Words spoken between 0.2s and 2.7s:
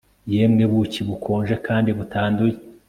Yemwe buki bukonje kandi butanduye